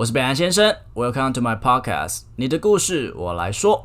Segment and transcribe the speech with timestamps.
[0.00, 3.84] 我是北岸先生，Welcome to my podcast，你的故事我来说。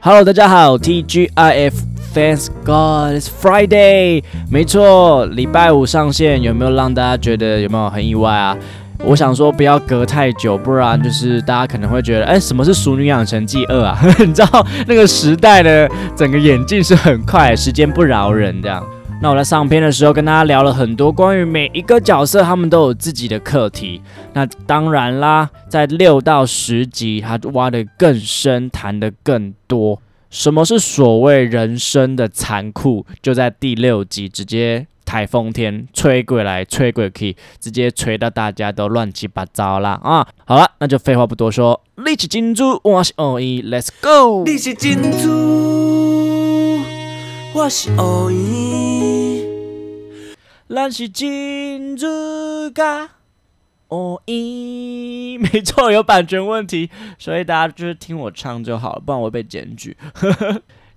[0.00, 8.56] Hello，大家好，TGIF，Thanks God，It's Friday，没错，礼拜五上线，有没有让大家觉得有没有很意外啊？
[9.04, 13.98] 我想说不要隔太久，不然就是大家可能会觉得，哎，什么是《熟女养成记二》啊？
[14.18, 18.84] 你知道那个时代的整个演进是很快，时间不饶人这样。
[19.20, 24.00] 那我在上篇的时候跟大家聊了很多关于每一个角色，他们都有自己的课题。
[24.32, 30.00] 那当然啦，在六到十集，他挖的更深，谈的更多。
[30.30, 33.06] 什么是所谓人生的残酷？
[33.22, 40.28] 就在第六集，直接台风天吹过来，吹过去，直接吹到大家都乱七八糟啦啊！
[40.44, 44.44] 好了，那就废话不多说，你是金珠，我是奥义，Let's go！
[44.44, 46.82] 你是金珠，
[47.54, 49.46] 我是奥义，
[50.68, 52.06] 咱是金珠
[52.74, 53.08] 噶
[53.88, 59.96] 奥义，没错，有版权问题，所以大家就是听我唱就好了，不然我会被检举。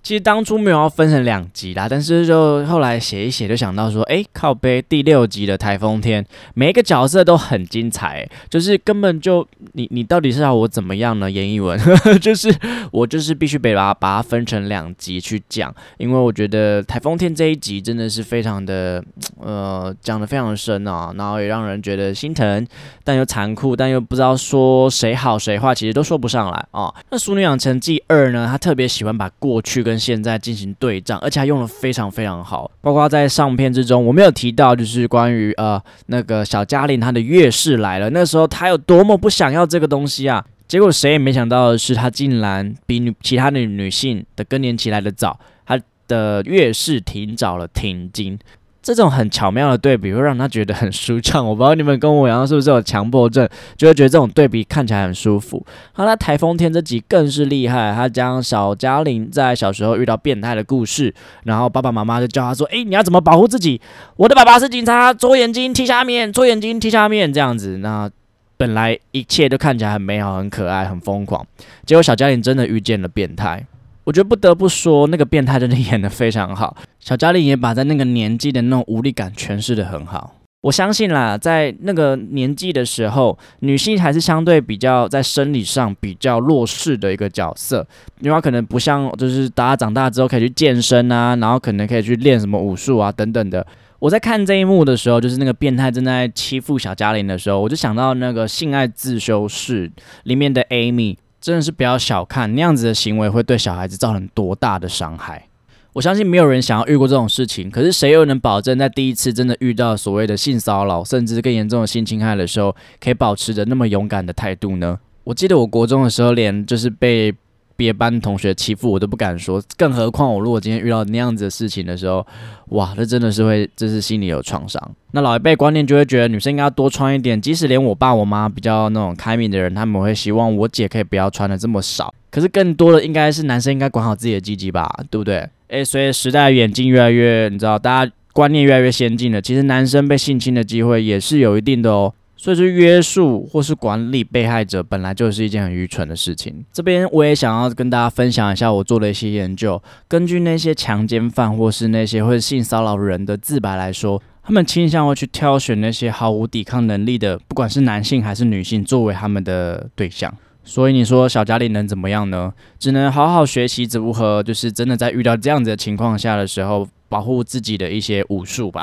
[0.02, 11.30] 其实当初没有要分成两集啦，但是就后来写一写，就想到说，哎，靠背第六集的台风天，每一个角色都很精彩，就是根本就你你到底是要我怎么样呢？
[11.30, 11.78] 严艺文，
[12.20, 12.52] 就是
[12.90, 19.02] 我就是必须得把把它分成两集去讲，因为我觉得台风天这一集真的是非常的
[19.38, 22.66] 呃讲的非常深啊，然后也让人觉得心疼，
[23.04, 26.92] 但又残酷，但又不知道说谁好谁坏，其实都说不上来啊。
[27.10, 32.70] 那《淑女养成记二》呢，他特别喜欢把过去跟跟现在进行对仗，而且还用的非常非常好。
[32.80, 40.42] 包括在上片之中，我没有提到，就是关于呃那个小嘉玲她的月事来了，那时候她有多么不想要这个东西啊！
[40.66, 48.38] 结果谁也没想到的是，她竟然比女其他的女性的更年期来的早，她的月事挺早了，挺经。
[48.82, 51.46] 这种很巧妙的对比会让他觉得很舒畅。
[51.46, 55.64] 我不知道你们跟我一样是不是有强迫症，就会觉得这种对比看起来很舒服。
[55.92, 61.14] 好，那台风天这集更是厉害，他将小嘉玲在小时候遇到变态的故事，
[61.44, 63.80] 然后爸爸妈妈就教他说：“诶，你要怎么保护自己？
[64.16, 67.78] 我的爸爸是警察，左眼睛踢下面，左眼睛踢下面，这样子。
[67.78, 68.10] 那
[68.56, 71.46] 本来一切都看起来很美好、很可爱、很疯狂，
[71.86, 73.64] 结果小嘉玲真的遇见了变态。”
[74.04, 76.76] 我觉得不得不说，那个变态真的演得非常好。
[76.98, 80.34] 小嘉玲也把在那个年纪的那种无力感诠释得很好。
[80.62, 87.84] 我相信啦，在那个年纪的时候，女性还是相对比较在生理上比较弱势的一个角色，
[88.20, 93.66] 因为可能不像就是大家长大之后可以去健身啊，然后可能可以去练什么武术啊等等的。
[93.98, 99.90] 我在看这一幕的时候，就是那个变态正在欺负小嘉玲的时候，我就想到那个性爱自修室
[100.24, 101.16] 里面的 Amy。
[101.42, 105.48] 真的是不要小看那样子的行为会对小孩子造成多大的伤害。
[105.94, 114.98] 我相信没有人想要遇过这种事情，可是谁又能保证在第一次真的遇到所谓的性骚扰，甚至更严重的性侵害的时候，可以保持着那么勇敢的态度呢？
[115.24, 117.34] 我记得我国中的时候，连就是被。
[117.76, 122.26] 别班同学欺负我都不敢说，更何况我如果今天遇到那样子的事情的时候，
[122.68, 124.80] 哇，那真的是会，这是心里有创伤。
[125.12, 132.14] 那老一辈观念就会觉得女生应该要多穿一点，即使连我爸我妈比较那种开明的人，他们会希望我姐可以不要穿的这么少。
[132.30, 135.46] 可是更多的应该是男生应该管好自己的鸡鸡吧，对不对？
[135.68, 142.14] 诶，随着时代演进越来越，你知道，大家观念越来越先进了，其实男生被性侵的机会也是有一定的哦。
[142.42, 146.64] 所以说，约束或是管理被害者本来就是一件很愚蠢的事情。
[146.72, 149.80] 这边我也想要跟大家分享一下我做的一些研究。
[150.08, 160.34] 根据那些强奸犯或是那些会性骚扰人的自白来说，他们倾向会去挑选那些毫无抵抗能力的，不管是男性还是女性，作为他们的对象。
[160.64, 162.52] 所以你说小嘉玲能怎么样呢？
[162.76, 168.82] 只能好好学习如何，就是真的在遇到这样子的情况下的时候，保护自己的一些武术吧。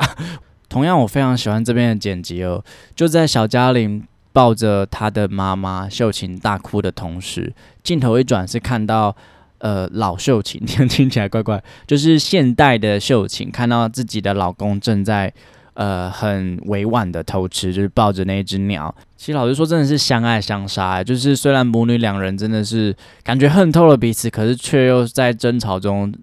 [0.70, 2.64] 同样，我非常喜欢这边的剪辑哦。
[2.94, 9.14] 就在小嘉玲抱着她的妈妈秀琴大哭的同时，镜头一转是看到
[9.58, 15.32] 呃老秀琴，听听起来怪怪，就是现代的秀琴看到自己的老公正在
[15.74, 18.94] 呃很委婉的偷吃，就是抱着那只鸟。
[19.16, 21.02] 其实老实说，真的是相爱相杀。
[21.02, 22.94] 就是虽然母女两人真的是
[23.24, 26.14] 感觉恨透了彼此，可是却又在争吵中，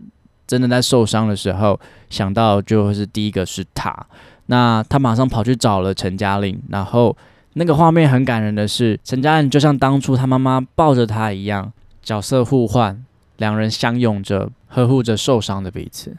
[0.48, 1.80] 真的在受伤的时候
[2.10, 3.94] 想到就会是第一个是他。
[4.48, 7.16] 那他马上跑去找了陈嘉玲，然后
[7.54, 11.72] 那个画面很感人的是，陈嘉玲就像当初他妈妈抱着他一样，
[12.02, 13.04] 角色互换，
[13.38, 16.16] 两人相拥着，呵护着受伤的彼此。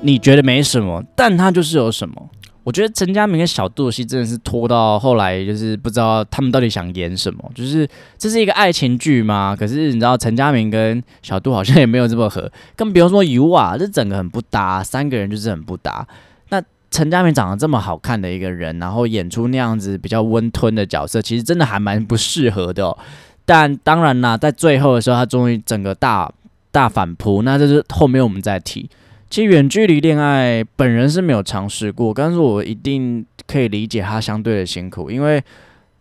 [0.00, 2.30] 你觉得没什么，但他就是有什么。
[2.64, 7.50] 我觉得陈嘉明跟小杜的戏真的是拖到后来，就是不知道他们到底想演什么。
[7.54, 9.54] 就是这是一个爱情剧吗？
[9.56, 16.06] 可是你知道陈嘉明跟小杜好像也没有这么合，更不用说尤啊，这整个很不搭，三个人就是很不搭。
[16.48, 22.96] 那陈嘉明长得这么好看的一个人，然后演出那样子比较温吞的角色，其实真的还蛮不适合的。
[23.44, 26.32] 但当然啦，在最后的时候，他终于整个大
[26.72, 28.88] 大反扑，那这是后面我们再提。
[29.30, 35.42] 其实远距离恋爱，本人是没有尝试过，但是我一定可以理解他相对的辛苦，因为，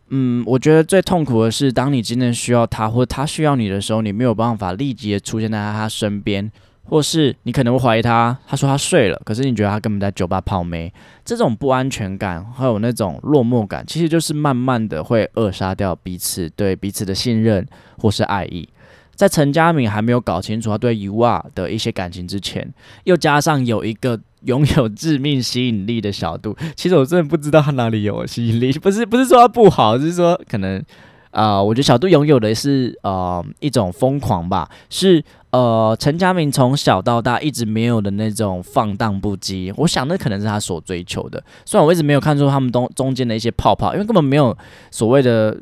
[0.09, 6.51] 嗯，我觉得最痛苦的是，当你真正需要他，或他需要你的时候，你没有办法立即的出现在他身边，
[6.83, 10.93] 或是你可能会怀疑他，他说他睡了，可是你觉得他根本在酒吧泡妹，
[11.25, 17.65] 这种不安全感，还有那种落寞感，其实就是慢慢的会扼杀掉彼此对彼此的信任
[17.97, 18.69] 或是爱意。
[19.15, 22.73] 在陈嘉敏还没有搞清楚他对 U R 的一些感情之前，
[23.03, 30.83] 又加上有一个拥有致命吸引力的小度，其实我真的不知道他哪里有吸引力， 不是不是说他不好，是说可能
[31.31, 41.41] 啊，我觉得小度拥有的是呃一种疯狂吧，是呃陈嘉明从小到大一直没有的那种放荡不羁，我想那可能是他所追求的。
[41.65, 44.55] 虽然我一直没有看出他们中中间的一些泡泡，因为根本没有
[44.91, 45.57] 所谓的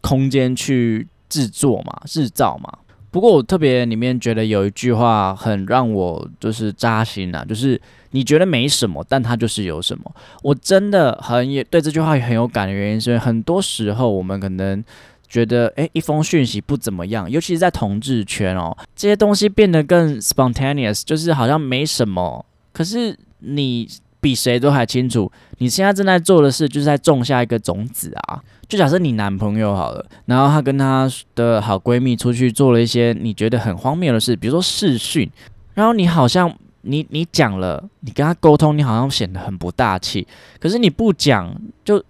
[0.00, 2.72] 空间去制作嘛，制造嘛。
[3.14, 7.80] 不过我特别里面觉得有一句话很让我就是扎心啊，就是
[8.10, 10.12] 你觉得没什么，但它就是有什么。
[10.42, 14.82] 我真的很也对这句话很有感的原因，是很多时候我们可能
[15.28, 22.44] 觉得，诶，一封讯息不怎么样，尤其是在同志圈哦，这些东西变得更 spontaneous，就是好像没什么。
[22.72, 23.88] 可是你
[24.24, 28.42] 比谁都还清楚，你现在正在做的事，就是在种下一个种子啊。
[28.66, 35.30] 就假设你男朋友好了，然后他跟他的好闺蜜出去做了一些你觉得很荒谬的事，比如说试训，
[35.74, 36.50] 然后你好像
[36.80, 40.26] 你你讲了，你跟他沟通，你好像显得很不大气，
[40.58, 41.54] 可是你不讲，
[41.84, 42.02] 就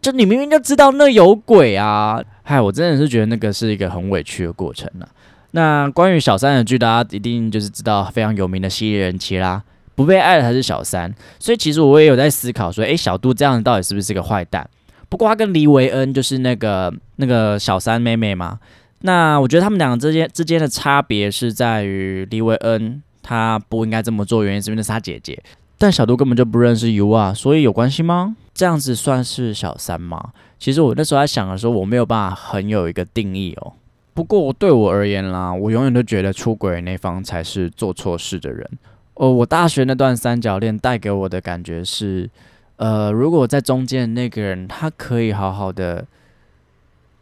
[0.00, 2.20] 就你明明就知道那有鬼啊！
[2.42, 5.06] 嗨，我真的是觉得那个是一个很委屈的过程呢。
[5.52, 9.62] 那关于小三的剧，大家一定就是知道非常有名的蜥蜴人妻啦，
[10.02, 11.12] 不被爱的才是小三。
[11.38, 14.68] 所以其实我也有在思考说，诶，小杜这样子到底是不是个坏蛋？
[15.08, 18.58] 不过他跟黎维恩就是那个那个小三妹妹嘛，
[19.02, 25.40] 那我觉得他们两个之间之间的差别是在于黎维恩他不应该这么做，原因是因为那是他姐姐，
[25.78, 28.36] 但小杜根本就不认识 U 啊，所以有关系吗？
[28.54, 30.30] 这样子算是小三吗？
[30.58, 33.72] 其实我那时候在想的时候，我没有办法很有一个定义哦。
[34.14, 38.68] 不过对我而言啦，我永远都觉得出轨那方才是做错事的人。
[39.14, 42.30] 哦，我大学那段三角恋带给我的感觉是。
[42.76, 46.04] 呃，如果在中间那个人，他可以好好的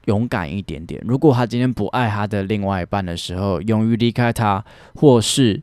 [0.06, 1.02] 勇敢一点点。
[1.04, 4.64] 如果他今天不爱他的另外一半的时候，勇于离开他，
[4.94, 5.60] 或是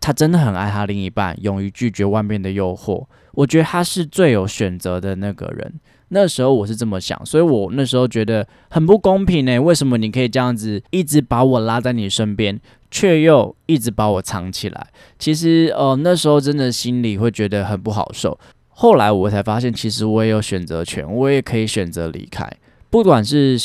[0.00, 5.72] 他真的很爱他另一半，勇于拒绝外面的诱惑，我觉得他是最有选择的那个人。
[6.08, 9.58] 那时候我是这么想，所以我那时候觉得很不公平呢。
[9.58, 12.60] 为什么你可以这样子一直把我拉在你身边，
[12.90, 14.86] 却又一直把我藏起来？
[15.18, 18.38] 其实，呃，那时候真的心里会觉得很不好受。
[18.68, 22.48] 后来我才发现，其实我也有选择权，我也可以选择离开。
[22.90, 23.58] 不管是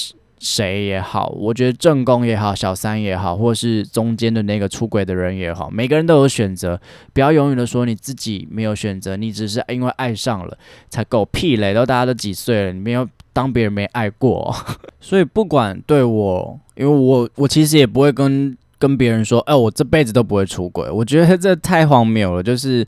[0.43, 6.81] 谁也好，我觉得正宫也好，小三也好，或是中间的那个出轨的人也好，每个人都有选择。
[7.13, 10.57] 不要永远的说你自己没有选择，你只是因为爱上了
[10.89, 11.75] 才狗屁嘞！
[11.75, 14.51] 都大家都几岁了，你没有当别人没爱过。
[14.99, 20.89] 所以不管对我，因为我我其实也不会跟跟别人说，哎，我这辈子都不会出轨。
[20.89, 22.85] 我觉得这太荒谬了，就是。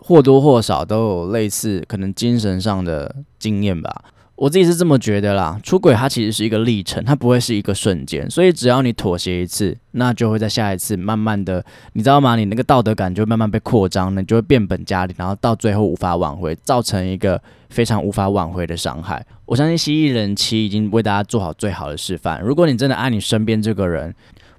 [0.00, 4.04] 或多或少都有类似可能精神上的经验吧，
[4.38, 5.58] 我自己是这么觉得啦。
[5.64, 11.64] 出轨它其实是一个历程，它不会是一个瞬间，所以只要你妥协一次，那就会在下一次慢慢的，
[11.94, 12.36] 你知道吗？
[12.36, 19.26] 你那个道德感就慢慢被扩张，你就会变本加厉，然后到最后无法挽回，造成一个非常无法挽回的伤害。
[19.44, 22.40] 我相信蜥蜴人妻已经为大家做好最好的示范。
[22.40, 24.14] 如果你真的爱你身边这个人，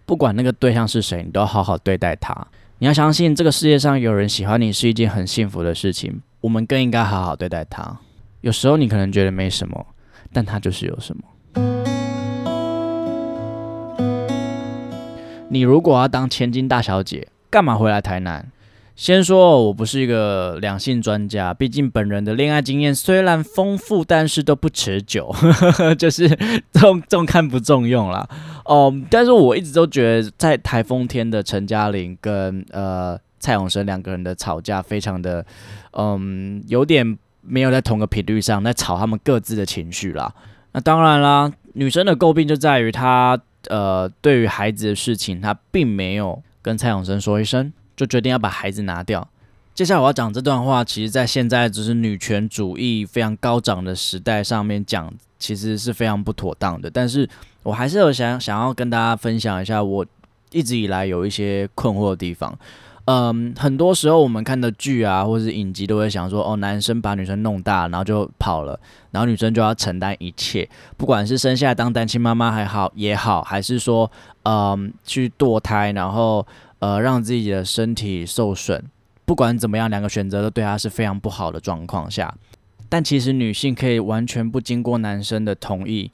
[0.06, 2.36] 不管那个对象是谁，你都要好好对待他。
[2.80, 6.22] 你要相信，这个世界上有人喜欢你是一件很幸福的事情。
[6.42, 7.98] 我们更应该好好对待他。
[8.41, 9.86] 有时候你可能觉得没什么，
[10.31, 11.24] 但他就是有什么。
[15.50, 18.51] 你如果要当千金大小姐，干嘛回来台南？
[18.96, 25.34] 先说，我不是一个两性专家，毕竟本人的恋爱经验虽然丰富，但是都不持久，
[25.98, 26.27] 就是
[26.74, 28.27] 重重看不重用啦。
[28.65, 35.46] 哦，但是我一直都觉得，在台风天的陈嘉玲跟呃蔡永生两个人的吵架，非常的
[35.93, 40.34] 嗯，有点没有在同个频率上，在吵他们各自的情绪啦。
[40.72, 47.72] 那当然啦，女生的诟病就在于她呃，对于孩子的事情，她并没有跟蔡永生说一声。
[48.00, 49.27] 就决定要把孩子拿掉，
[49.74, 56.89] 接下来我要讲这段话，其实在现在就是女权主义非常高涨的时代上面讲，其实是非常不妥当的。
[56.89, 57.27] 但是
[57.62, 60.05] 我还是有想想要跟大家分享一下，我
[60.53, 62.58] 一直以来有一些困惑的地方。
[63.12, 74.12] 嗯，很多时候我们看的剧啊，或者是影集，都会想说，哦，男生把女生弄大，然后就跑了，然后女生就要承担一切，不管是生下来当单亲妈妈还好也好，还是说，
[74.44, 76.46] 嗯，去堕胎，然后
[76.78, 78.84] 呃，让自己的身体受损，
[79.25, 82.32] 不管怎么样，两个选择都对她是非常不好的状况下，
[82.89, 86.12] 但其实女性可以完全不经过男生的同意，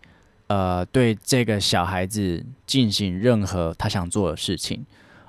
[0.47, 4.85] 呃，对这个小孩子进行任何他想做的事情。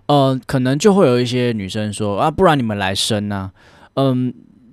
[0.07, 3.51] 呃，可能就会有一些女生说啊，不然你们来生呢？
[3.95, 4.33] 嗯，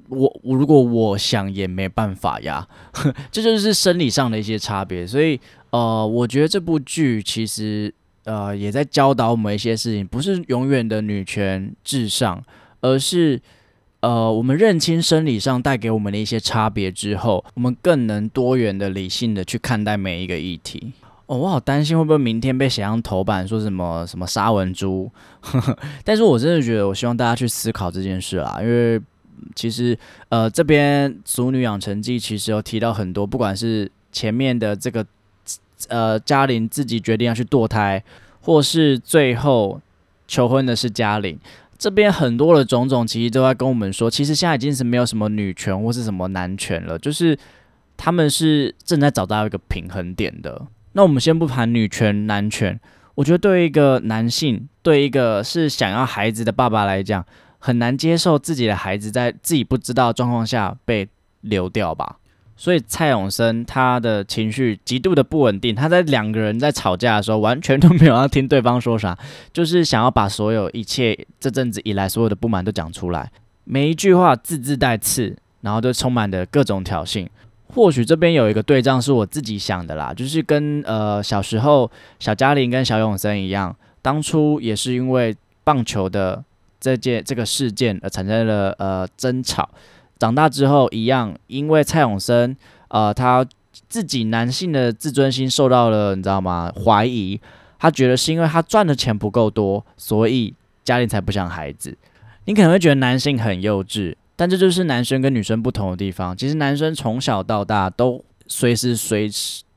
[0.09, 2.67] 我我如果我想也没办法呀，
[3.31, 5.07] 这就是生理上的一些差别。
[5.07, 5.39] 所以
[5.71, 7.91] 呃，我觉得这部剧其实
[8.25, 12.43] 呃也在教导我们一些事情，不是永远的女权至上，
[12.81, 13.41] 而是
[14.01, 20.93] 呃我们认清生理上带给我们的一些差别之后，我们更能多元的、理性的去看待每一个议题。
[21.25, 25.09] 哦，我好担心会不会明天被写上头版，说什么什么沙文猪。
[26.03, 28.99] 但是我真的觉得，我希望大家去思考这件事啦，因为
[29.55, 35.05] 其实呃这边《俗女养成记》其实有提到很多，不管是前面的这个
[35.87, 38.03] 呃嘉玲自己决定要去堕胎，
[38.41, 39.79] 或是最后
[40.27, 41.39] 求婚的是嘉玲，
[41.77, 47.37] 这边很多的种种，其实都在跟我们说，其实现在已经是没有什么女权或是什么男权了，就是
[47.95, 50.67] 他们是正在找到一个平衡点的。
[50.93, 52.79] 那我们先不谈女权男权，
[53.15, 57.25] 我觉得对一个男性，对一个是想要孩子的爸爸来讲，
[57.59, 61.07] 很难接受自己的孩子在自己不知道状况下被
[61.41, 62.17] 流掉吧。
[62.55, 69.17] 所以蔡永生他的情绪极度的不稳定，他在两个人在吵架的时候，完全都没有要听对方说啥，
[69.51, 73.31] 就是想要把所有一切这阵子以来所有的不满都讲出来，
[73.63, 77.27] 每一句话字字带刺，然后都充满着各种挑衅。
[77.73, 81.89] 或许这边有一个对仗是我自己想的啦，就是跟呃小时候
[82.19, 86.43] 小嘉玲跟小永生一样，当初也是因为棒球的
[86.79, 89.67] 这件这个事件而产生了呃争吵，
[90.19, 92.55] 长大之后一样，因为蔡永生
[92.89, 93.45] 呃他
[93.89, 97.41] 自己男性的自尊心受到了你知道吗怀疑，
[97.79, 100.53] 他觉得是因为他赚的钱不够多，所以
[100.83, 101.97] 家里才不想孩子。
[102.45, 104.15] 你可能会觉得男性很幼稚。
[104.35, 106.35] 但这就是男生跟女生不同的地方。
[106.35, 109.29] 其实男生从小到大都随时随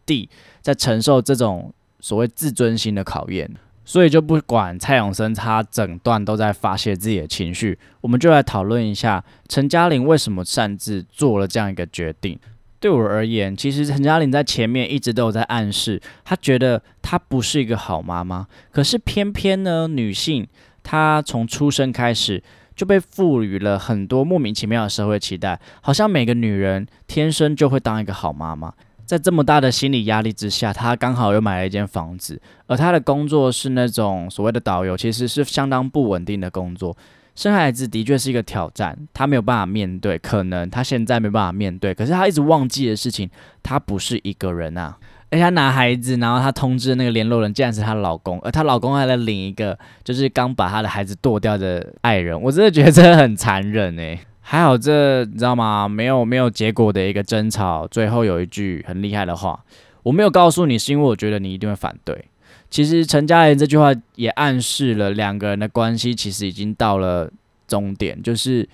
[0.07, 0.29] 地
[0.63, 3.51] 在承受这种所谓自尊心的考验，
[3.85, 12.39] 所以就不管蔡永生他整段都在发泄自己的情绪，我们就来讨论一下陈嘉玲为什么擅自做了这样一个决定。
[12.79, 20.47] 对我而言，其实陈嘉玲在前面一直都有在暗示，她觉得她不是一个好妈妈，可是偏偏呢，女性
[20.83, 22.43] 她从出生开始。
[22.77, 28.73] 就被赋予了很多莫名其妙的社会期待，好像每个女人天生就会当一个好妈妈。
[29.07, 36.97] 在这么大的心理压力之下，她刚好又买了一间房子，而她的工作是那种所谓的导游，其实是相当不稳定的工作。
[37.37, 43.31] 生孩子的确是一个挑战，她没有办法面对，可能她现在没办法面对，可是她一直忘记的事情，
[43.63, 44.97] 她不是一个人啊。
[45.31, 52.41] 而且拿孩子，然后她通知那个联络人，竟然是她老公，而她老公还在领一个，就是刚把她的孩子剁掉的爱人。
[52.41, 54.19] 我真的觉得真的很残忍哎。
[54.41, 55.89] 还好这你知道吗？
[55.89, 59.59] 没有没有结果的一个争吵，最后有一句很厉害的话，
[60.05, 62.27] 我没有告诉你，是因为我觉得你一定会反对。
[62.71, 67.31] 其实陈嘉玲这句话也暗示了两个人的关系其实已经到了
[67.67, 68.69] 终点，就是。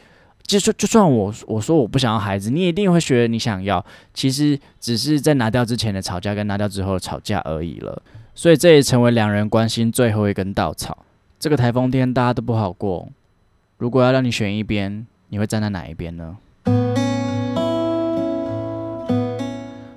[0.45, 3.85] 就算就算我我说我不想要孩子，你一定会觉得你想要。
[4.13, 8.03] 其实只是在拿掉之前的吵架跟拿掉之后的吵架而已了。
[8.35, 11.05] 所以这也成为两人关心最后一根稻草。
[11.39, 13.09] 这个台风天大家都不好过。
[13.79, 16.37] 如果要让你选一边，你会站在哪一边呢？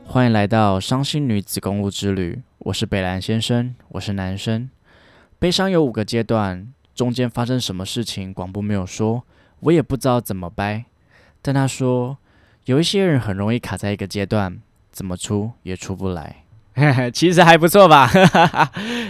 [0.06, 2.42] 欢迎来到伤心女子公路之旅。
[2.60, 4.70] 我是北兰先生，我是男生。
[5.38, 9.24] 悲伤有五个阶段，中间发生什么事情，广播没有说。
[9.66, 10.86] 我也不知道怎么掰，
[11.42, 12.18] 但他说
[12.66, 14.60] 有一些人很容易卡在一个阶段，
[14.92, 16.44] 怎么出也出不来。
[17.12, 18.12] 其实还不错吧？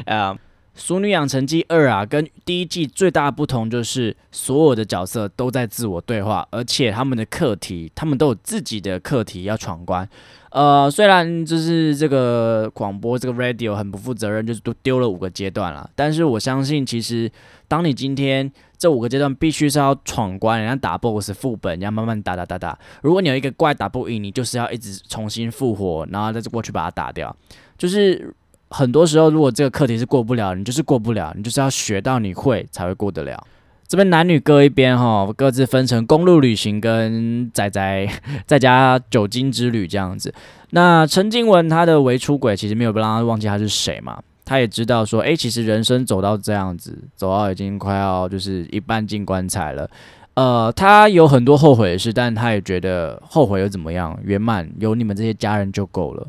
[0.05, 0.33] 啊，
[0.73, 10.07] 《俗女养成记二》啊，跟第一季最大的不同就是所有的角色都在自我对话，而且他们的课题，他们都有自己的课题要闯关。
[10.51, 17.29] 呃，虽然就是这个广播这个 radio 很不负责任，就是都丢了五个阶段了，但是我相信，其实
[17.67, 22.77] 当你今天这五个阶段必须是要闯关，人家打 boss 副本，人家慢慢打打打打。
[23.01, 27.35] 如果你有一个怪打不赢，你就是要一直重新复活，然后再过去把它打掉。
[27.77, 28.33] 就是
[28.69, 33.41] 很多时候，如果这个课题是过不了，你就是过不了，你就是要学到你会才会过得了。
[33.87, 38.09] 这边男女各一边哈，各自分成公路旅行跟仔仔
[38.47, 40.33] 在家酒精之旅这样子。
[40.71, 44.19] 那陈静文他的为出轨，其实没有让他忘记他是谁嘛。
[44.45, 49.89] 他也知道说，诶，其实人生走到这样子，走到已经快要就是一半进棺材了。
[50.35, 54.17] 呃，他有很多后悔的事，但他也觉得后悔又怎么样？
[54.23, 56.27] 圆满有你们这些家人就够了。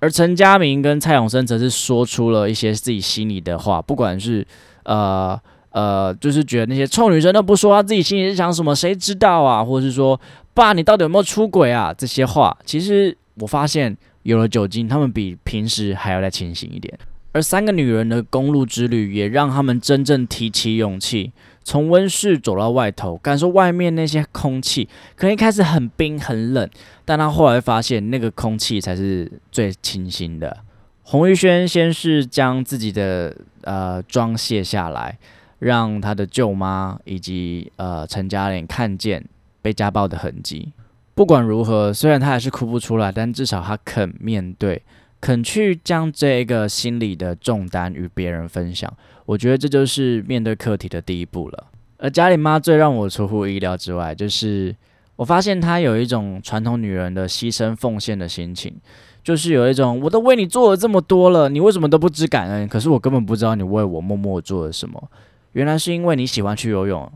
[0.00, 4.44] 而陈家明跟蔡永生则是说出了一些自己心里的话，不管是
[4.84, 5.38] 呃
[5.70, 9.62] 呃，就是觉得那些臭女生都不说，他自己心里是想什么，谁知道啊？
[9.62, 10.20] 或者是说，
[10.54, 11.94] 爸，你到底有没有出轨啊？
[11.96, 16.98] 这些话，其实我发现有了酒精，他们比平时还要再清醒一点。
[17.32, 21.32] 而三个女人的公路之旅，也让他们真正提起勇气，
[21.64, 24.88] 从温室走到外头，感受外面那些空气。
[25.16, 26.68] 可能一开始很冰很冷，
[27.04, 30.58] 但他后来发现那个空气才是最清新的。
[31.04, 35.18] 洪玉轩先是将自己的呃妆卸下来，
[35.58, 39.24] 让他的舅妈以及呃陈嘉玲看见
[39.62, 40.72] 被家暴的痕迹。
[41.14, 44.82] 不管如何，虽然他还是哭不出来，但至少他肯面对。
[45.22, 48.92] 肯去将这个心理的重担与别人分享，
[49.24, 51.68] 我觉得这就是面对课题的第一步了。
[51.98, 54.74] 而家里妈最让我出乎意料之外，就是
[55.14, 58.74] 我发现她有一种传统女人的牺牲奉献的心情，
[59.22, 62.66] 就是有一种我都为你做了这么多了，你为什么都不知感恩？
[62.66, 65.08] 可是我根本不知道你为我默默做了什么。
[65.52, 67.12] 原来是因为你喜欢去游泳，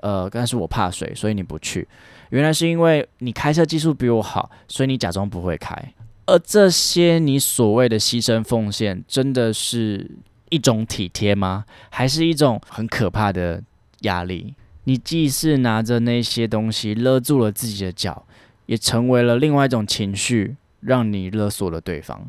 [0.00, 1.86] 呃，但是我怕水，所以你不去。
[2.30, 5.76] 原来是因为你开车技术比我好，所以你假装不会开。
[6.26, 10.10] 而这些你所谓的牺牲奉献，真的是
[10.50, 11.64] 一种体贴吗？
[11.90, 13.62] 还是一种很可怕的
[14.02, 14.54] 压力？
[14.84, 18.24] 你既是拿着那些东西勒住了自己的脚，
[18.66, 22.26] 也成为了另外一种情绪，让你勒索了对方。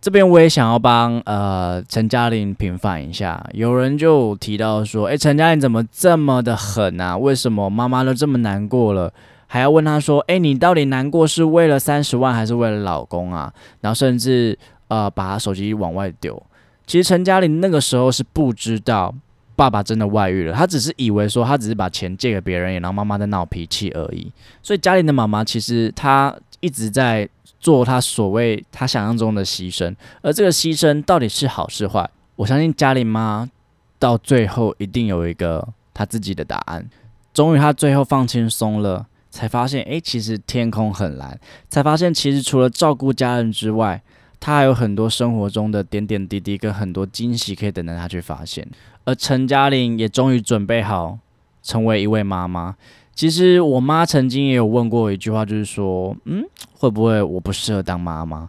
[0.00, 7.16] 这边我也想要帮呃陈嘉玲平反一下，有人就提到说：“诶，陈嘉玲怎么这么的狠啊？
[7.16, 9.12] 为什么妈妈都这么难过了？”
[9.52, 13.52] 还要问他说：“哎，你到底难过是为了三十万还是为了老公啊？”
[13.82, 16.40] 然后甚至呃把他手机往外丢。
[16.86, 19.12] 其实陈嘉玲那个时候是不知道
[19.56, 24.30] 爸爸真的外遇了，她只是以为说她只是把钱借给别人，然后妈妈在闹脾气而已。
[24.62, 33.50] 所以嘉玲的妈妈其实她一直在做她所谓她想象中的牺牲，而这个牺牲到底是好是坏，我相信嘉玲妈
[33.98, 36.88] 到最后一定有一个她自己的答案。
[37.34, 39.06] 终于她最后放轻松了。
[39.30, 41.38] 才发现，哎，其实天空很蓝。
[41.68, 44.02] 才发现，其实除了照顾家人之外，
[44.38, 48.66] 他还有很多生活中的点点滴滴跟很多惊喜可以等着他去发现。
[49.04, 51.18] 而陈嘉玲也终于准备好
[51.62, 52.76] 成为一位妈妈。
[53.14, 58.48] 其实我妈曾经也有问过一句话，就是说，嗯，会不会我不适合当妈妈？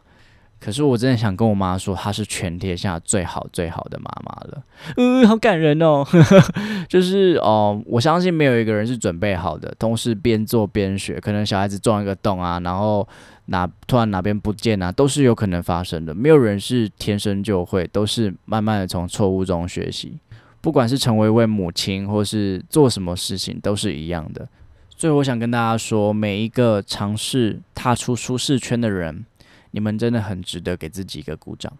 [0.64, 4.64] 可是我真的想跟我妈说，她是全天下最好最好的妈妈了。
[4.96, 6.06] 嗯，好感人哦。
[6.88, 11.20] 就是哦，我相信没有一个人是准备好的，同时边做边学。
[11.20, 13.08] 可能小孩子撞一个洞啊，然后
[13.46, 16.14] 哪突然哪边不见啊，都是有可能发生的。
[16.14, 20.20] 没有人是天生就会，都是慢慢的从错误中学习。
[20.62, 24.48] 不管是成为一位母亲，或是做什么事情，都是一样的。
[24.96, 29.26] 所以我想跟大家说，每一个尝试踏出舒适圈的人。
[29.74, 31.72] 你们真的很值得给自己一个鼓掌。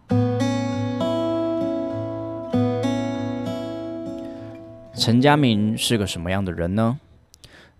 [4.94, 6.98] 陈家明是个什么样的人呢？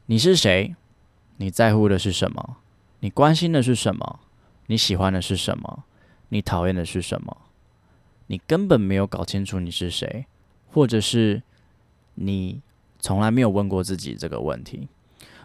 [0.07, 0.77] 你是谁？
[1.39, 2.57] 你在乎的是什么？
[3.01, 4.21] 你关心的是什么？
[4.67, 5.85] 你喜欢的是什么？
[6.29, 7.35] 你讨厌的是什么？
[8.27, 10.27] 你根本没有搞清楚你是谁，
[10.71, 11.43] 或者是
[12.17, 12.61] 你
[12.99, 14.89] 从来没有问过自己这个问题。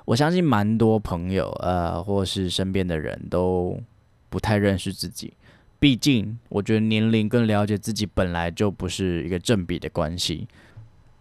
[0.04, 3.80] 我相信蛮多朋友，呃，或是身边的人都。
[4.30, 5.34] 不太认识自己，
[5.80, 10.48] 毕竟我觉得年龄跟了解自己本来就不是一个正比的关系。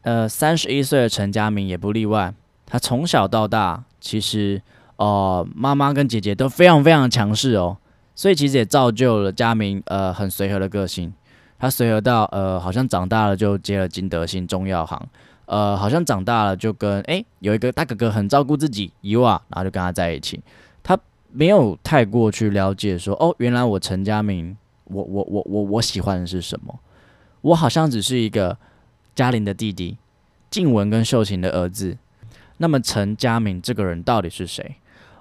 [0.02, 2.32] 呃，三十一岁的陈佳明也不例外，
[2.64, 4.62] 他从小到大其实
[4.96, 7.76] 哦，妈妈跟姐姐都非常非常强势哦，
[8.14, 11.12] 所以其实也造就了佳明呃很随和的个性。
[11.58, 15.08] 他随和到呃，好像长大了就接了金德兴中药行，
[15.46, 20.40] 呃，好像长大了就跟诶有一个大哥哥很照顾自己，伊娃，然后就跟他在一起。
[21.36, 26.80] 没有太过去了解，说哦，原来我陈家明，我我我我我喜欢的是什么？
[27.42, 28.56] 我好像只是一个
[29.14, 29.98] 嘉玲的弟弟，
[30.50, 31.98] 静雯跟秀琴的儿子。
[32.56, 34.76] 那么陈家明这个人到底是谁？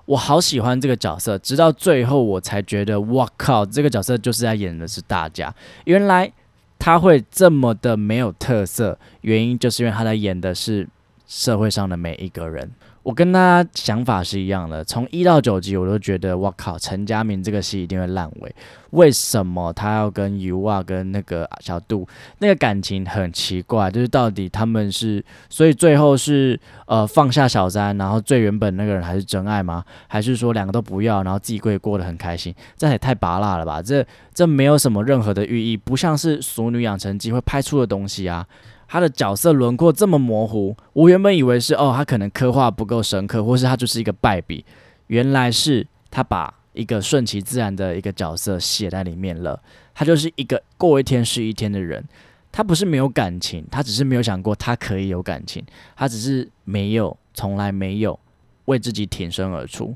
[0.06, 5.54] 我好喜欢这个角色，直到最后我才觉得，哇靠，这个角色就是在演的是大家。
[5.84, 6.32] 原来
[6.80, 10.88] 他会这么的没有特色，原因就是因为他在演的是
[11.28, 12.72] 社会上的每一个人。
[13.06, 18.56] 我跟他想法是一样的，从一到九集我都觉得，我靠，陈嘉明这个戏一定会烂尾。
[18.90, 22.08] 为什么他要跟 U 啊跟那个小杜
[22.40, 23.92] 那个感情很奇怪？
[23.92, 29.86] 就是到底他们是，所以最后是呃放下小三，然后最原本那个人还是真爱吗？
[30.08, 32.56] 还是说两个都不要，然后自己过过得很开心？
[32.76, 33.80] 这也太拔辣了吧！
[33.84, 38.48] 这这没有什么任何的寓意，不像是《熟女养成记》会拍出的东西啊。
[38.88, 44.64] 他的角色轮廓这么模糊，我原本以为是哦，他可能刻画不够深刻，或是他就是一个败笔。
[45.08, 49.62] 原来是他把一个顺其自然的一个角色写在里面了。
[49.94, 52.04] 他就是一个过一天是一天的人。
[52.52, 55.62] 他不是没有感情，他只是没有想过他可以有感情，
[55.96, 58.18] 他只是没有，从来没有
[58.66, 59.94] 为自己挺身而出。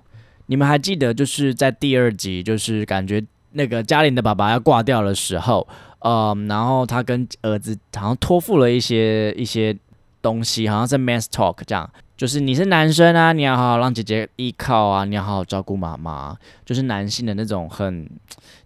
[0.47, 3.23] 你们还记得，就是在第二集，就是感觉
[3.54, 5.65] 那个嘉玲的爸爸要挂掉的时候。
[5.99, 9.77] 嗯，然后他跟儿子好像托付了一些一些
[10.21, 18.09] 东西，好像是 mass talk 这样，就是你是男生啊，你要好好让姐姐依靠啊，你要好好照顾妈妈，就是男性的那种很，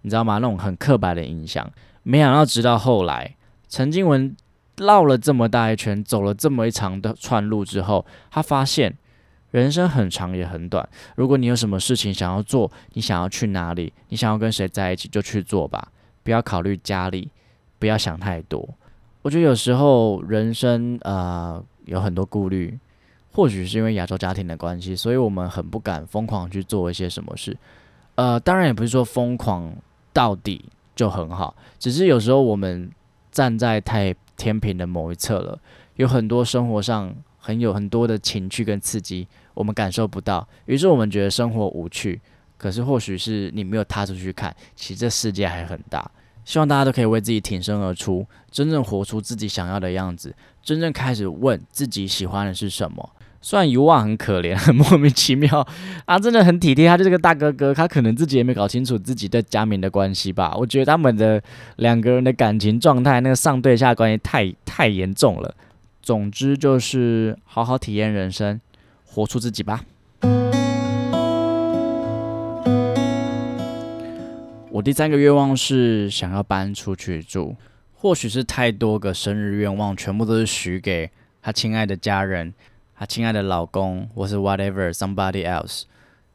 [0.02, 0.36] 你知道吗？
[0.36, 1.68] 那种很刻板的印象。
[2.04, 3.36] 没想到直到后来，
[3.70, 4.36] 陈静文
[4.78, 8.96] 绕了这么大一圈，走了这么一长的串路之后，他发现
[9.52, 10.88] 人生很长也很短。
[11.16, 15.88] 如果你有什么事情想要做，你想要去哪里，你想要跟谁在一起，就去做吧。
[16.24, 17.30] 不要考虑家里，
[17.78, 18.68] 不要想太多。
[19.22, 22.78] 我觉得有时候人生呃有很多顾虑，
[23.32, 27.56] 或许是因为亚洲家庭的关系，所以我们很不敢疯狂去做一些什么事。
[28.16, 29.74] 呃，当然也不是说疯狂
[30.12, 32.90] 到底就很好，只是有时候我们
[33.32, 35.60] 站在太天平的某一侧了，
[35.96, 42.22] 有很多生活上很有很多的情趣跟刺激，我们感受不到，于是我们觉得生活无趣。
[42.64, 46.10] 可是，或许是你没有踏出去看，其实这世界还很大。
[46.46, 53.10] 希望大家都可以为自己挺身而出，真正活出自己想要的样子，真正开始问自己喜欢的是什么。
[53.42, 55.68] 虽然尤旺很可怜，很 莫名其妙
[56.06, 60.56] 啊，真的很体贴，他就是个大哥哥，他可能自己也没搞清楚自己对佳明的关系吧。
[60.56, 61.44] 我觉得他们的
[61.76, 65.54] 两个人的感情状态，那个上对下关系太太严重了。
[66.02, 68.62] 总之就是好好体验人生，
[69.06, 69.82] 活出自己吧。
[74.74, 77.56] 我第三个愿望是想要搬出去住，
[77.94, 81.12] 或许是太多个生日愿望全部都是许给
[81.44, 82.52] 他亲爱的家人、
[82.96, 85.84] 他亲爱的老公，或是 whatever somebody else，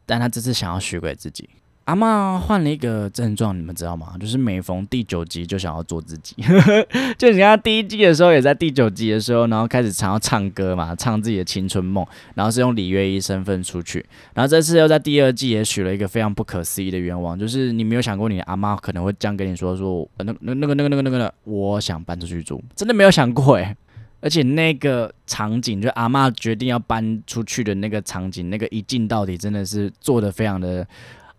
[0.07, 1.51] 但他这次想要许给自己。
[1.89, 4.13] 阿妈换了一个症状，你们知道吗？
[4.21, 6.37] 就是每逢第九集就想要做自己，
[7.17, 23.75] 就你看第一季的时候，也在第九集的时候，然后开始想要唱歌嘛，唱自己的青春梦，然后是用李月一身份出去，然后这次又在第二季也许了一个非常不可思议的愿望，就是你没有想过你阿妈可能会这样跟你说，说那那那个那个那个那个，我想搬出去住，真的没有想过诶。
[24.21, 30.87] 而且那个场景，就阿妈决定要搬出去的那个场景，那个一镜到底真的是做的非常的。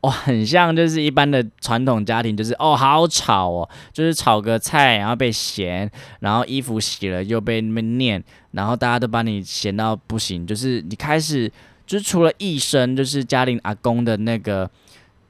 [0.02, 11.52] 哦，很像就是一般的传统家庭，就是哦，好吵哦，就是炒个菜然后被嫌，然后衣服洗了又被那边念，然后大家都把你嫌到不行，就是你开始
[11.86, 14.72] 就是除了一生就是家庭阿公的那个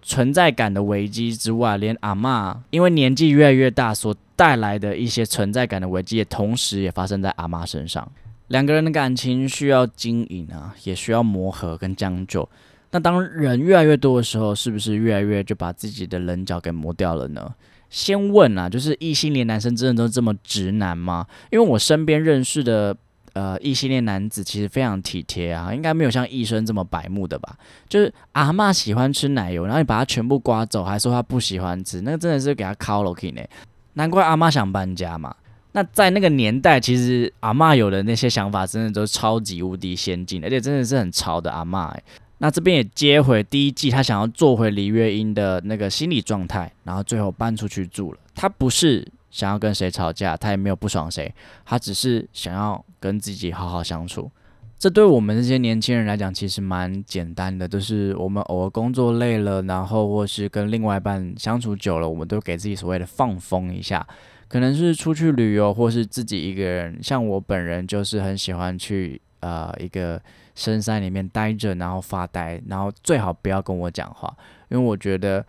[0.03, 8.07] 存在感的危机之外，连阿妈因为年纪越来越大所带来的一些存在感的危机，也同时也发生在阿妈身上。
[8.49, 12.47] 两个人的感情需要经营啊，也需要磨合跟将就。
[12.91, 17.53] 那当人越来越多的时候，是不是越来越就把自己的棱角给磨掉了呢？
[17.89, 21.25] 先问啊，就是异性恋男生真的都这么直男吗？
[21.51, 22.95] 因为我身边认识的
[23.33, 27.55] 呃异性恋男子其实非常体贴啊，应该没有像医生这么白目的吧？
[27.87, 33.41] 就是阿妈喜欢吃奶油，然后你把它全部刮走，还说他不喜欢吃，那个真的是给他敲了 K 呢。
[33.93, 35.35] 难怪阿妈想搬家嘛。
[35.71, 41.95] 那在那个年代，其实阿妈有的那些想法真的都超级无敌先进，而且真的是很潮的阿妈。
[42.39, 48.19] 那这边也接回第一季，他想要做回李月英的那个心理状态，然后最后搬出去住了。
[48.33, 51.33] 他不是想要跟谁吵架，他也没有不爽谁，
[51.65, 54.31] 他只是想要跟自己好好相处。
[54.77, 64.07] 这对我们这些年轻人来讲，其实蛮简单的，就是我们偶尔工作累了，然后或是跟另外一半相处久了，我们都给自己所谓的放风一下，
[64.47, 66.97] 可能是出去旅游，或是自己一个人。
[67.03, 70.21] 像我本人就是很喜欢去呃一个。
[70.55, 74.35] 深山里面待着，然后发呆，然后最好不要跟我讲话，
[74.67, 75.45] 因为我觉得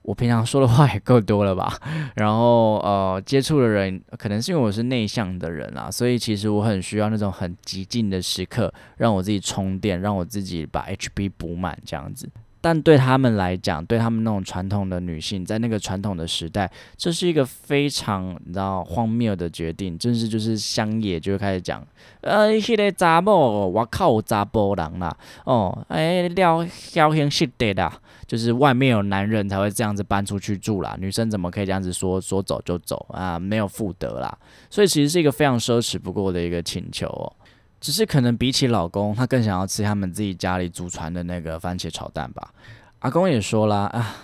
[0.00, 1.78] 我平常说的话也够多了吧。
[2.16, 12.26] 然后呃，接触的人可能是因为我是内向的人啦，所以其实我很需要那种很激进的时刻，让我自己充电，让我自己把 HP 补满这样子。
[12.60, 21.86] 但对他们来讲，对他们那种传统的女性，在那个传统的时代，这是一个非常你知道荒谬的决定，真是就是乡野就会开始讲，
[22.20, 27.92] 呃，迄个查某，我靠，有查甫人啦，哦，哎，了小型识得啦，
[28.26, 33.38] 就是外面有男人才会这样子搬出去住啦，女生怎么可以这样子说说走就走啊？
[33.38, 34.36] 没有妇德啦，
[34.68, 37.32] 所以其实是一个非常奢侈不过的一个请求哦。
[37.80, 42.52] 只是可能比起老公，他更想要吃他们自己家里祖传的那个番茄炒蛋吧。
[43.00, 44.16] 阿公也说啦，啊，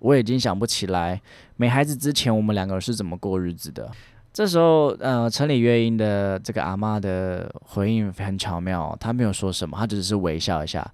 [0.00, 1.20] 我已经想不起来
[1.56, 3.88] 没孩子之前我们两个是怎么过日子的。
[4.32, 10.88] 这时候，呃，城里月英的这个阿妈的回应很巧妙，她没有说什么，她只是微笑一下。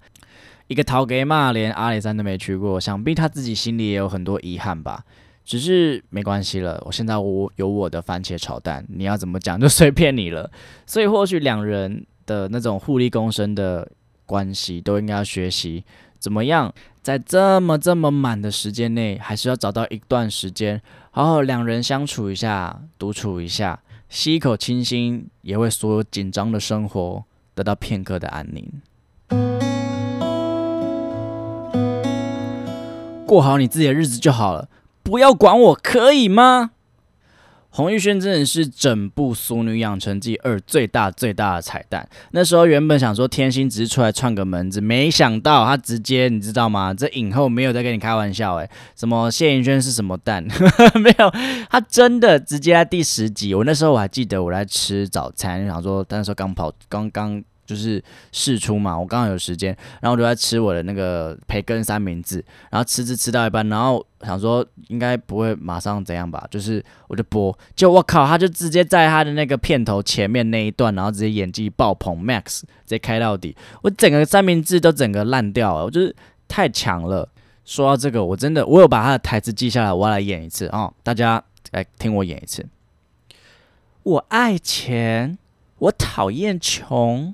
[0.67, 5.03] 一个陶给嘛，连阿里山都没去过，想必他自己心里也有很多遗憾吧。
[5.45, 10.49] 只是没关系了，我现在我有我的番茄炒蛋，你要怎么讲就随便你了。
[10.87, 13.87] 所以或许两人的那种互利共生的
[14.25, 15.83] 关系，都应该要学习
[16.17, 20.81] 怎么样在这么这么满的时间内，还是要找到一段时间，
[21.11, 23.79] 好好两人相处一下，独处一下，
[24.09, 28.67] 吸一口清新，也为所有紧张的生活得到片刻的安宁。
[33.27, 34.69] 过好你自己的日子就好了。
[35.05, 36.71] 不要管我，可以吗？
[37.69, 42.09] 洪玉轩真的是整部《俗女养成记二》最大最大的彩蛋。
[42.31, 46.91] 那时候原本想说天心只是出来串个门子，没想到他直接，你知道吗？
[46.91, 50.43] 这影后没有在跟你开玩笑，诶，什么谢盈萱是什么蛋？
[50.99, 51.31] 没有，
[51.69, 53.53] 他真的直接在第十集。
[53.53, 57.43] 我那时候我还记得，我来吃早餐，想说那时候刚跑，刚刚。
[57.65, 76.15] 就是试出嘛，我刚好有时间，然后我就在吃我的那个培根三明治，然后吃吃吃到一半，然后想说应该不会马上怎样吧，就是我就播，就我靠，他就直接在他的那个片头前面那一段，然后直接演技爆棚，max 直接开到底，我整个三明治都整个烂掉了，我就是
[76.47, 77.27] 太强了。
[77.65, 82.63] 说到这个，我真的我有把他的台词记下来，我要来演一次啊，大家来听我演一次。
[84.03, 85.35] 我爱钱，
[85.79, 87.33] 我讨厌穷。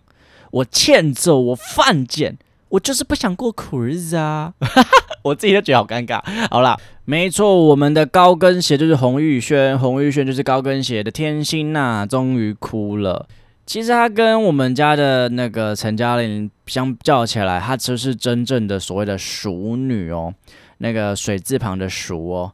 [0.52, 2.38] 我欠揍，我犯贱，
[2.70, 4.54] 我就是不想过苦日子啊！
[5.24, 6.22] 我自己都觉得好尴尬。
[6.50, 13.28] 好啦，没错，我们的高跟鞋就是洪玉轩，洪玉轩就是高跟鞋的天心呐，终于哭了。
[13.66, 20.34] 其实他跟我们家的那个陈嘉玲相较起来，她就是真正的所谓的熟女哦，
[20.80, 22.52] 那个水字旁的熟哦，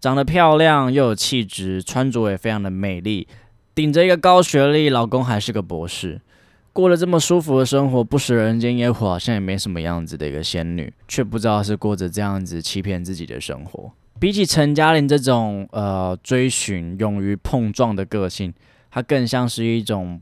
[0.00, 3.26] 长得漂亮又有气质，穿着也非常的美丽，
[3.74, 6.20] 顶着一个高学历，老公还是个博士。
[6.74, 13.90] 过了这么舒服的生活，不食人间烟火，好像也没什么样子的一个仙女，却不知道是过着这样子欺骗自己的生活。
[14.20, 18.52] 比起陈嘉玲这种呃追寻、勇于碰撞的个性，
[18.90, 20.20] 她更像是一种。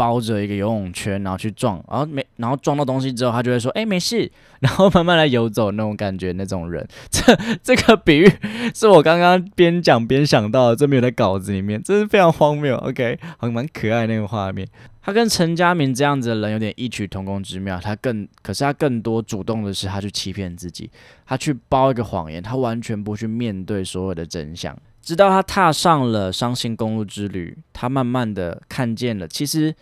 [0.00, 4.32] 包着一个游泳圈，然后去撞，然后没，然后撞到东西之后，他就会说：“哎，没事。
[4.60, 7.22] ”然后慢慢来游走那种感觉，那种人， 这
[7.62, 8.32] 这个比喻
[8.74, 12.74] 是我刚刚边讲边想到的，这没有在稿子里面，真是非常荒谬。
[12.78, 14.66] OK，很蛮可爱那个画面。
[15.02, 20.90] 他跟陈家明这样子的人有点异曲同工之妙，他更可是他更多主动的是他去欺骗自己，
[21.26, 24.74] 他去包一个谎言，他完全不去面对所有的真相。
[25.02, 29.74] 直到他踏上了伤心公路之旅，他慢慢的看见了，其实。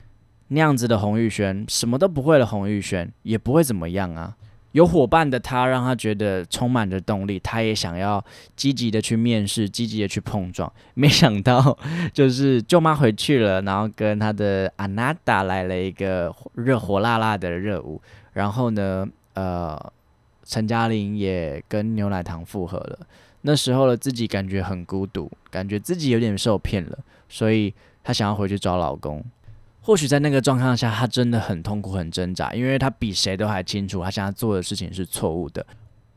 [0.48, 4.34] 那样子的洪玉轩，什么都不会的洪玉轩，也不会怎么样啊。
[4.72, 8.22] 有伙伴的他，让他觉得充满着动力，他也想要
[8.54, 10.70] 积极的去面试，积极的去碰撞。
[10.94, 11.76] 没想到，
[12.12, 18.00] 就是舅妈回去了，然后跟他的阿娜达来了一个热火辣辣的热舞。
[18.34, 19.92] 然后呢，呃，
[20.44, 22.98] 陈嘉玲也跟牛奶糖复合了。
[23.40, 27.72] 那时候的自己感觉很孤独，感觉自己有点受骗了，所以
[28.04, 29.24] 她想要回去找老公。
[29.88, 35.66] 或许在那个状况下，他真的很痛苦、很挣扎，因为他比谁都还清楚，他现在做的事情是错误的。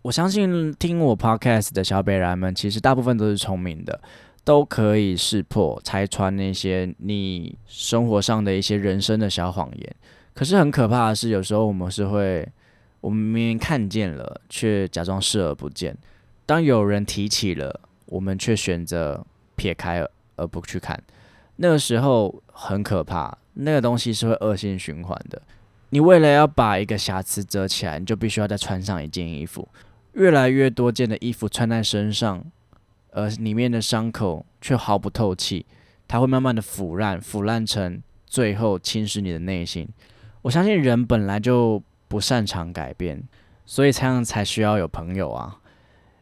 [0.02, 4.02] 我相信听我 podcast 的小北人们，其实大部分都是聪明的，
[4.44, 9.96] 都可以识破、拆穿那些你生活上的一些人生的小谎言。
[10.34, 12.46] 可是很可怕的是，有时候我们是会，
[13.00, 15.98] 我们明明看见了，却假装视而不见。
[16.46, 20.06] 当有人提起了，我们却选择撇开
[20.36, 21.02] 而不去看，
[21.56, 23.38] 那个时候很可怕。
[23.54, 25.42] 那个东西是会恶性循环的。
[25.90, 29.68] 你为了要把一个瑕疵遮起来，你就必须要再穿上一件衣服。
[30.14, 32.44] 越来越多件的衣服穿在身上，
[33.12, 35.66] 而里面的伤口却毫不透气，
[36.08, 39.88] 它会慢慢的腐烂，腐烂成最后侵蚀你的内心。
[40.44, 43.24] 我相信人本来就不擅长改变，
[43.66, 45.60] 所以才样才需要有朋友啊。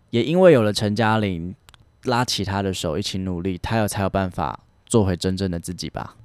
[0.09, 1.55] 也因为有了陈嘉玲
[2.03, 6.15] 拉起他的手一起努力，他有才有办法做回真正的自己吧。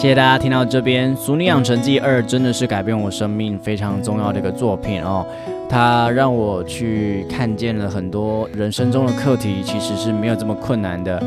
[0.00, 5.26] 谢谢大家听到这边，《俗女养成记二》真的是改变我生命非常重要的一个作品哦。
[5.68, 11.22] 它让我去看见了很多人生中的课题，其实是没有这么困难的。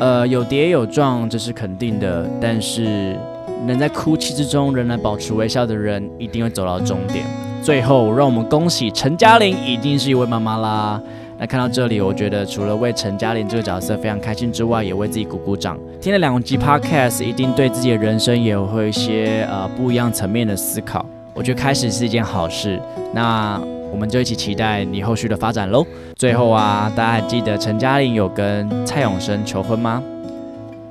[0.00, 2.28] 呃，有跌有撞，这是肯定的。
[2.40, 3.16] 但是
[3.64, 7.24] 能在哭泣之中仍然保持微笑的人，一定会走到终点。
[7.62, 11.00] 最后，让我们恭喜陈嘉玲，已经是一位妈妈啦。
[11.38, 15.78] 那看到这里，我觉得除了为陈嘉玲这个角色非常开心之外，也为自己鼓鼓掌。
[16.00, 21.04] 听了两集 podcast，一定对自己的人生也会一些呃不一样层面的思考。
[21.34, 22.80] 我觉得开始是一件好事。
[23.12, 23.60] 那
[23.92, 25.86] 我们就一起期待你后续的发展喽。
[26.14, 30.02] 最后啊，大家还记得陈嘉玲有跟蔡永生求婚吗？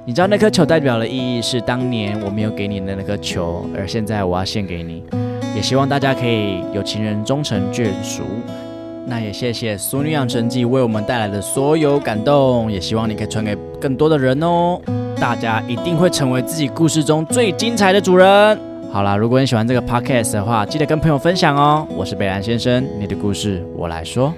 [0.06, 5.04] 你知道那颗球代表的意义是当年我没有给你的那颗球，而现在我要献给你。
[5.56, 8.22] 也希望大家可以有情人终成眷属。
[9.08, 14.80] 那也谢谢《俗女养成记》为我们带来的所有感动，也希望你可以传给更多的人哦。
[15.20, 18.60] 大家一定会成为自己故事中最精彩的主人。
[18.92, 21.88] 好啦，如果你喜欢这个 podcast 的话，记得跟朋友分享哦。
[21.96, 24.34] 我是北兰先生，你的故事我来说。